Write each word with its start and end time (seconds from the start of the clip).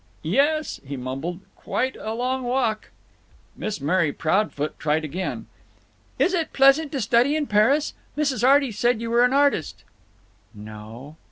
"Yes," 0.23 0.81
he 0.83 0.97
mumbled. 0.97 1.41
"Quite 1.55 1.95
a 1.95 2.15
long 2.15 2.41
walk." 2.41 2.89
Miss 3.55 3.79
Mary 3.79 4.11
Proudfoot 4.11 4.79
tried 4.79 5.05
again: 5.05 5.45
"is 6.17 6.33
it 6.33 6.53
pleasant 6.53 6.91
to 6.93 6.99
study 6.99 7.35
in 7.35 7.45
Paris? 7.45 7.93
Mrs. 8.17 8.43
Arty 8.43 8.71
said 8.71 8.99
you 8.99 9.11
were 9.11 9.23
an 9.23 9.31
artist." 9.31 9.83
"No." 10.55 11.17